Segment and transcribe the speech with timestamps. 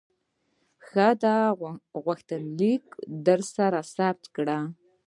[0.85, 1.35] ښه ده،
[2.03, 2.85] غوښتنلیک
[3.27, 4.59] درسره ثبت کړه.